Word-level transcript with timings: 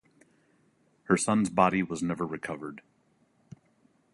Her 1.03 1.15
son's 1.15 1.51
body 1.51 1.83
was 1.83 2.01
never 2.01 2.25
recovered. 2.25 2.81